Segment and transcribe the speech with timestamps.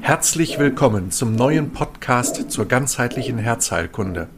[0.00, 4.28] Herzlich willkommen zum neuen Podcast zur ganzheitlichen Herzheilkunde.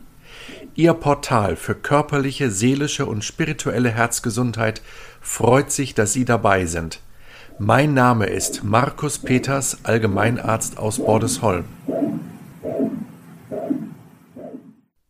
[0.75, 4.81] Ihr Portal für körperliche, seelische und spirituelle Herzgesundheit
[5.21, 7.01] freut sich, dass Sie dabei sind.
[7.59, 11.65] Mein Name ist Markus Peters, Allgemeinarzt aus Bordesholm.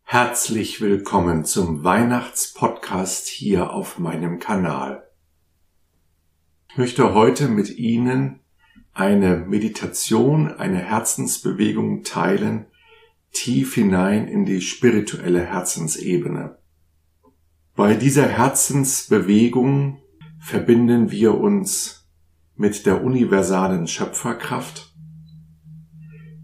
[0.03, 5.07] Herzlich willkommen zum Weihnachtspodcast hier auf meinem Kanal.
[6.69, 8.42] Ich möchte heute mit Ihnen
[8.93, 12.65] eine Meditation, eine Herzensbewegung teilen,
[13.31, 16.57] tief hinein in die spirituelle Herzensebene.
[17.75, 19.99] Bei dieser Herzensbewegung
[20.39, 22.07] verbinden wir uns
[22.55, 24.93] mit der universalen Schöpferkraft.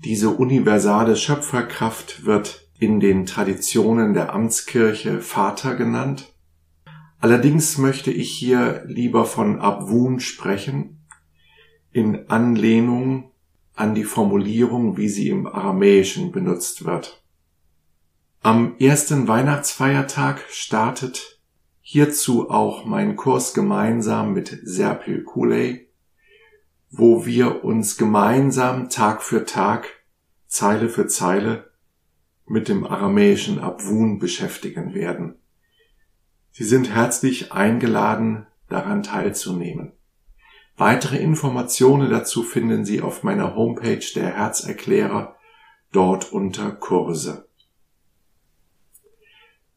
[0.03, 6.33] Diese universale Schöpferkraft wird in den Traditionen der Amtskirche Vater genannt.
[7.19, 10.98] Allerdings möchte ich hier lieber von Abwun sprechen,
[11.91, 13.31] in Anlehnung
[13.75, 17.23] an die Formulierung, wie sie im Aramäischen benutzt wird.
[18.41, 21.39] Am ersten Weihnachtsfeiertag startet
[21.81, 25.89] hierzu auch mein Kurs gemeinsam mit Serpil Kuley,
[26.91, 29.87] wo wir uns gemeinsam Tag für Tag,
[30.47, 31.71] Zeile für Zeile
[32.45, 35.35] mit dem aramäischen Abwun beschäftigen werden.
[36.51, 39.93] Sie sind herzlich eingeladen, daran teilzunehmen.
[40.79, 45.35] Weitere Informationen dazu finden Sie auf meiner Homepage der Herzerklärer,
[45.91, 47.49] dort unter Kurse.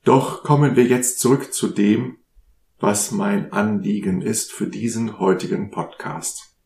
[0.05, 2.19] Doch kommen wir jetzt zurück zu dem,
[2.79, 6.57] was mein Anliegen ist für diesen heutigen Podcast.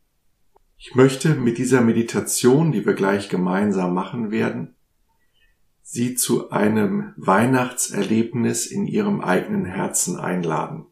[0.77, 4.75] Ich möchte mit dieser Meditation, die wir gleich gemeinsam machen werden,
[5.81, 10.89] sie zu einem Weihnachtserlebnis in ihrem eigenen Herzen einladen.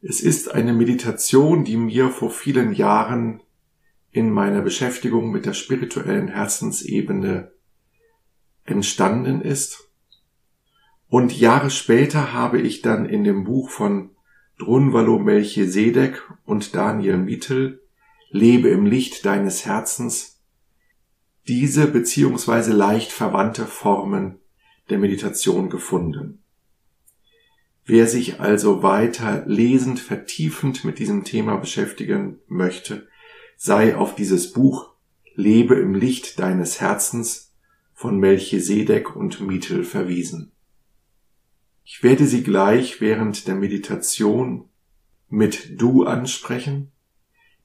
[0.00, 3.40] Es ist eine Meditation, die mir vor vielen Jahren
[4.10, 7.52] in meiner Beschäftigung mit der spirituellen Herzensebene
[8.64, 9.90] entstanden ist.
[11.08, 14.10] Und Jahre später habe ich dann in dem Buch von
[14.58, 17.82] Drunvalo Melchisedek und Daniel Mittel
[18.30, 20.42] Lebe im Licht deines Herzens
[21.46, 24.38] diese beziehungsweise leicht verwandte Formen
[24.90, 26.42] der Meditation gefunden.
[27.90, 33.08] Wer sich also weiter lesend, vertiefend mit diesem Thema beschäftigen möchte,
[33.56, 34.90] sei auf dieses Buch
[35.34, 37.54] Lebe im Licht deines Herzens
[37.94, 40.52] von Melchisedek und Mietel verwiesen.
[41.82, 44.68] Ich werde Sie gleich während der Meditation
[45.30, 46.92] mit Du ansprechen,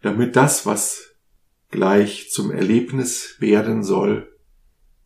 [0.02, 1.16] damit das, was
[1.70, 4.34] gleich zum Erlebnis werden soll,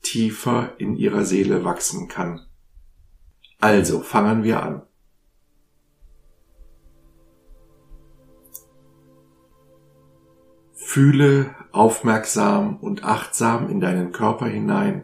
[0.03, 2.45] tiefer in ihrer Seele wachsen kann.
[3.57, 4.83] Also fangen wir an.
[10.97, 15.03] Fühle aufmerksam und achtsam in deinen Körper hinein.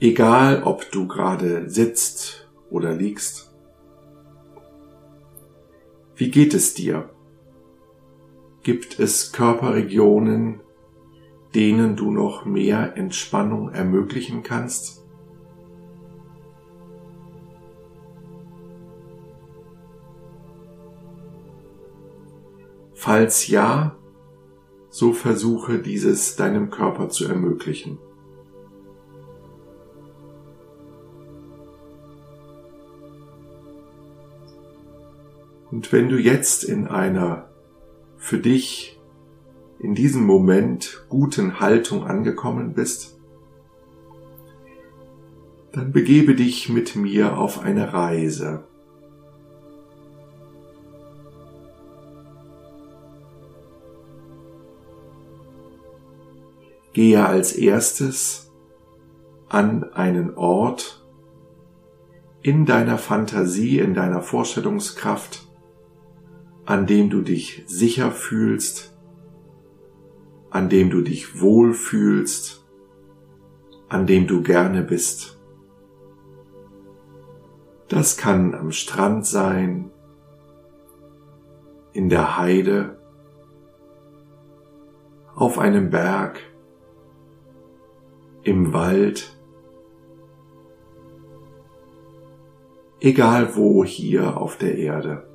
[0.00, 3.54] Egal, ob du gerade sitzt oder liegst.
[6.16, 7.10] Wie geht es dir?
[8.62, 10.60] Gibt es Körperregionen,
[11.54, 15.04] denen du noch mehr Entspannung ermöglichen kannst?
[22.94, 23.98] Falls ja,
[24.94, 27.98] so versuche dieses deinem Körper zu ermöglichen.
[35.72, 37.50] Und wenn du jetzt in einer
[38.18, 39.00] für dich
[39.80, 43.18] in diesem Moment guten Haltung angekommen bist,
[45.72, 48.68] dann begebe dich mit mir auf eine Reise.
[56.94, 58.52] Gehe als erstes
[59.48, 61.04] an einen Ort
[62.40, 65.46] in deiner Fantasie, in deiner Vorstellungskraft,
[66.64, 68.96] an dem du dich sicher fühlst,
[70.50, 72.64] an dem du dich wohl fühlst,
[73.88, 75.40] an dem du gerne bist.
[77.88, 79.90] Das kann am Strand sein,
[81.92, 82.98] in der Heide,
[85.34, 86.38] auf einem Berg,
[88.44, 89.36] im Wald,
[93.00, 95.26] egal wo hier auf der Erde.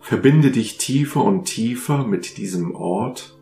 [0.00, 3.38] Verbinde dich tiefer und tiefer mit diesem Ort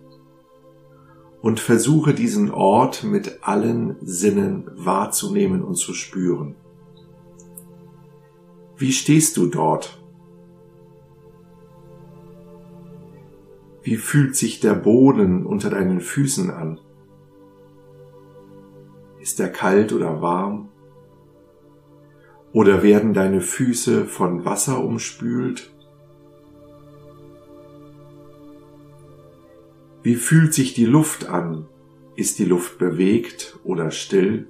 [1.40, 6.54] und versuche diesen Ort mit allen Sinnen wahrzunehmen und zu spüren.
[8.76, 10.01] Wie stehst du dort?
[13.82, 16.78] Wie fühlt sich der Boden unter deinen Füßen an?
[19.20, 20.68] Ist er kalt oder warm?
[22.52, 25.72] Oder werden deine Füße von Wasser umspült?
[30.04, 31.66] Wie fühlt sich die Luft an?
[32.14, 34.48] Ist die Luft bewegt oder still?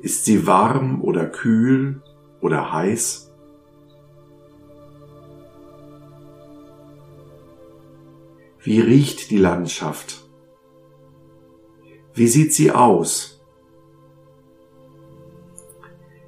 [0.00, 2.02] Ist sie warm oder kühl
[2.40, 3.29] oder heiß?
[8.62, 10.28] Wie riecht die Landschaft?
[12.12, 13.40] Wie sieht sie aus?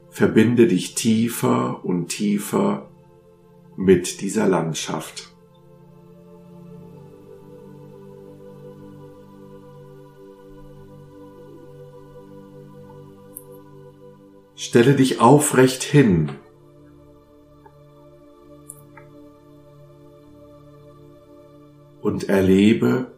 [0.09, 2.89] Verbinde dich tiefer und tiefer
[3.77, 5.35] mit dieser Landschaft.
[14.55, 16.31] Stelle dich aufrecht hin
[22.03, 23.13] und erlebe,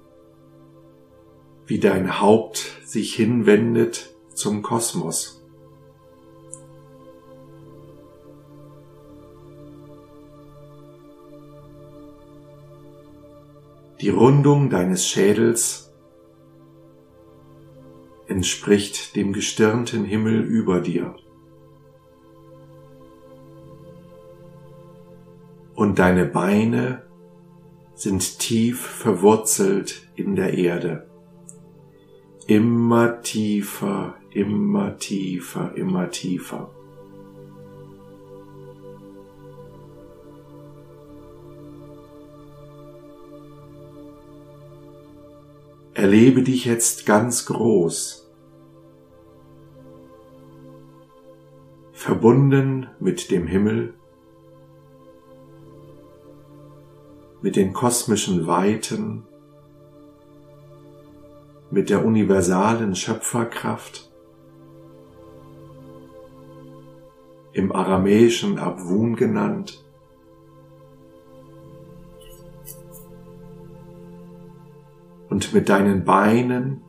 [1.66, 5.40] wie dein Haupt sich hinwendet zum Kosmos.
[14.00, 15.94] Die Rundung deines Schädels
[18.26, 21.16] entspricht dem gestirnten Himmel über dir.
[25.74, 27.04] Und deine Beine
[28.04, 31.08] sind tief verwurzelt in der Erde.
[32.46, 36.70] Immer tiefer, immer tiefer, immer tiefer.
[45.94, 48.30] Erlebe dich jetzt ganz groß,
[51.94, 53.94] verbunden mit dem Himmel
[57.44, 59.24] mit den kosmischen Weiten,
[61.70, 64.10] mit der universalen Schöpferkraft,
[67.52, 69.84] im aramäischen Abwun genannt,
[75.28, 76.80] und mit deinen Beinen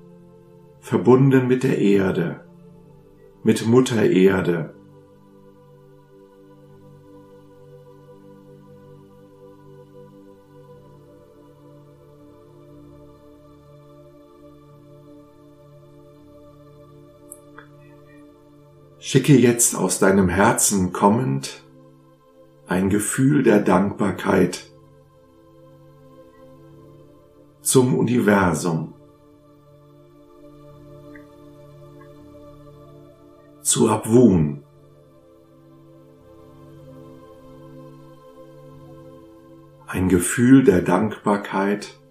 [0.79, 2.45] verbunden mit der Erde,
[3.43, 4.73] mit Mutter Erde,
[19.15, 21.63] Schicke jetzt aus deinem Herzen kommend
[22.67, 24.69] ein Gefühl der Dankbarkeit
[27.61, 28.93] zum Universum,
[33.61, 34.65] zu Abwun,
[39.87, 42.01] ein Gefühl der Dankbarkeit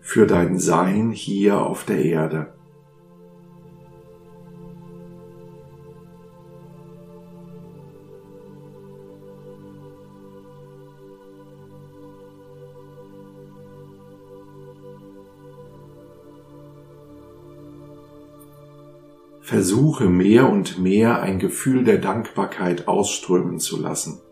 [0.00, 2.53] für dein Sein hier auf der Erde.
[19.44, 24.22] Versuche mehr und mehr ein Gefühl der Dankbarkeit ausströmen zu lassen.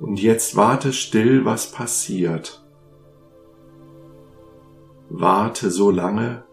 [0.00, 2.66] Und jetzt warte still, was passiert.
[5.10, 6.44] Warte so lange,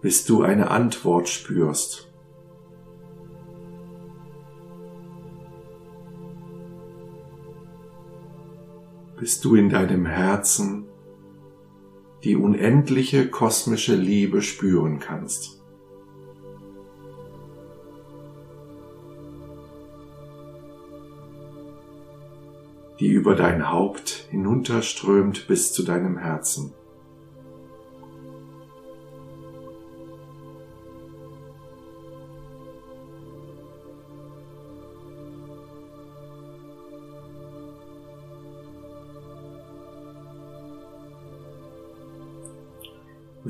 [0.00, 2.13] bis du eine Antwort spürst.
[9.18, 10.86] Bis du in deinem Herzen
[12.24, 15.60] die unendliche kosmische Liebe spüren kannst.
[23.00, 26.72] die über dein Haupt hinunterströmt bis zu deinem Herzen.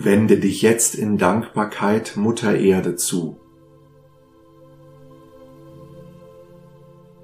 [0.05, 3.41] Wende dich jetzt in Dankbarkeit Mutter Erde zu.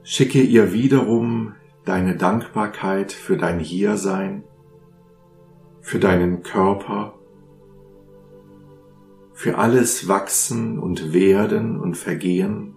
[0.03, 4.45] Schicke ihr wiederum deine Dankbarkeit für dein Hiersein,
[5.83, 7.19] für deinen Körper,
[9.35, 12.77] für alles Wachsen und Werden und Vergehen,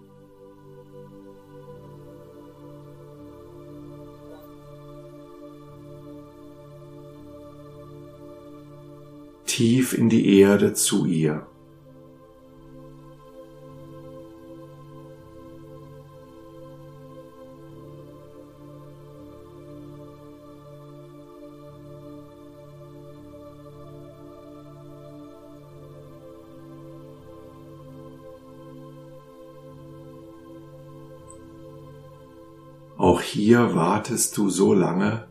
[9.54, 11.46] tief in die Erde zu ihr.
[32.96, 35.28] Auch hier wartest du so lange,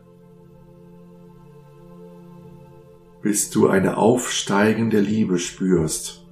[3.24, 6.26] bis du eine aufsteigende Liebe spürst.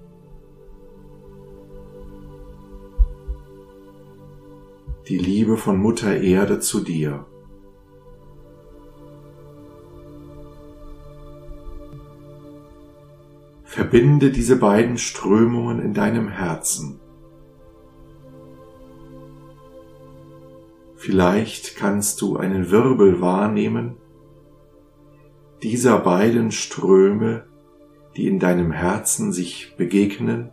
[5.08, 7.24] Die Liebe von Mutter Erde zu dir.
[13.64, 17.00] Verbinde diese beiden Strömungen in deinem Herzen.
[20.96, 24.01] Vielleicht kannst du einen Wirbel wahrnehmen
[25.62, 27.46] dieser beiden Ströme,
[28.16, 30.50] die in deinem Herzen sich begegnen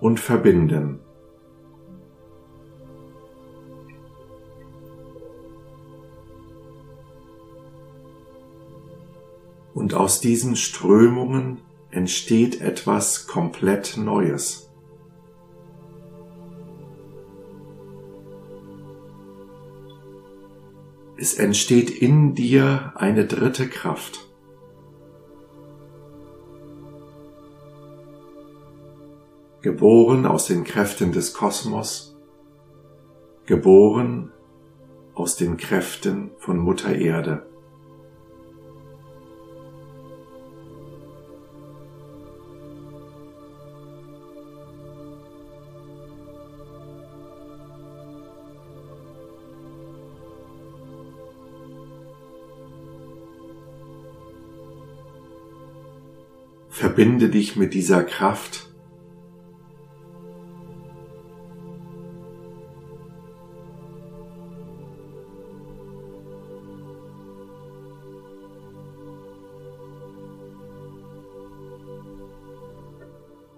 [0.00, 1.00] und verbinden.
[9.72, 11.60] Und aus diesen Strömungen
[11.90, 14.67] entsteht etwas komplett Neues.
[21.20, 24.24] Es entsteht in dir eine dritte Kraft.
[29.60, 32.16] Geboren aus den Kräften des Kosmos,
[33.46, 34.30] geboren
[35.14, 37.47] aus den Kräften von Mutter Erde.
[56.78, 58.70] Verbinde dich mit dieser Kraft.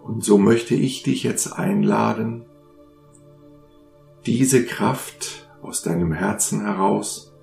[0.02, 2.46] Und so möchte ich dich jetzt einladen,
[4.24, 7.34] diese Kraft aus deinem Herzen heraus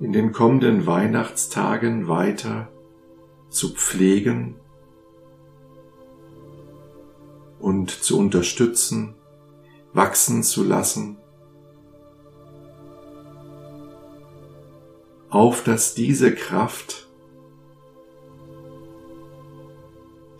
[0.00, 2.68] in den kommenden Weihnachtstagen weiter
[3.54, 4.56] zu pflegen
[7.60, 9.14] und zu unterstützen,
[9.92, 11.18] wachsen zu lassen,
[15.30, 17.08] auf dass diese Kraft,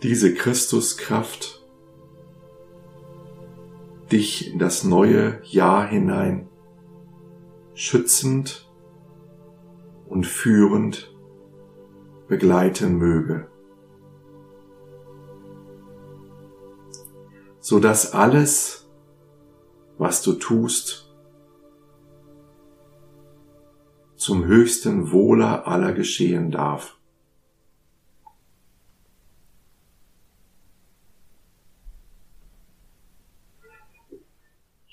[0.03, 1.65] diese Christuskraft
[4.11, 6.49] dich in das neue Jahr hinein
[7.73, 8.69] schützend
[10.05, 11.14] und führend
[12.27, 13.47] begleiten möge,
[17.59, 18.89] so dass alles,
[19.97, 21.05] was du tust,
[24.15, 26.97] zum höchsten Wohle aller geschehen darf.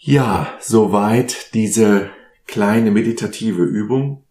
[0.05, 2.11] Ja, soweit diese
[2.47, 4.25] kleine meditative Übung.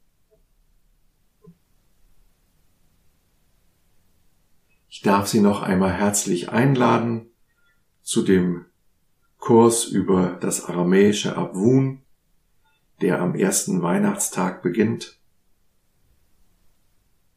[5.01, 7.31] Ich darf Sie noch einmal herzlich einladen
[8.03, 8.65] zu dem
[9.39, 12.03] Kurs über das aramäische Abwun,
[13.01, 15.17] der am ersten Weihnachtstag beginnt.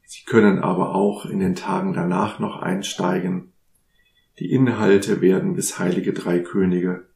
[0.04, 3.54] Sie können aber auch in den Tagen danach noch einsteigen.
[4.38, 7.08] Die Inhalte werden bis Heilige Drei Könige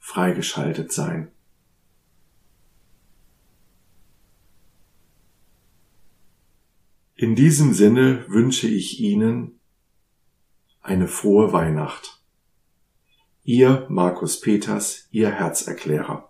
[0.00, 1.32] freigeschaltet sein.
[7.16, 9.60] In diesem Sinne wünsche ich Ihnen
[10.84, 12.20] eine frohe Weihnacht.
[13.42, 16.28] Ihr Markus Peters, Ihr Herzerklärer.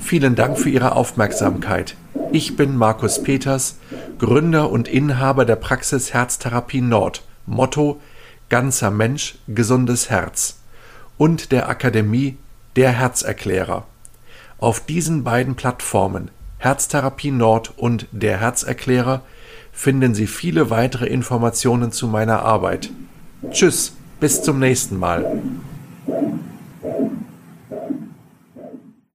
[0.00, 1.96] Vielen Dank für Ihre Aufmerksamkeit.
[2.30, 3.78] Ich bin Markus Peters,
[4.18, 8.00] Gründer und Inhaber der Praxis Herztherapie Nord, Motto
[8.48, 10.60] Ganzer Mensch, gesundes Herz
[11.18, 12.36] und der Akademie
[12.76, 13.86] Der Herzerklärer.
[14.58, 19.22] Auf diesen beiden Plattformen Herztherapie Nord und Der Herzerklärer
[19.76, 22.90] finden Sie viele weitere Informationen zu meiner Arbeit.
[23.50, 25.42] Tschüss, bis zum nächsten Mal.